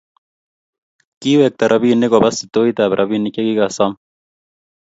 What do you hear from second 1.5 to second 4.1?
robinik koba sitoitab robinik chegigasom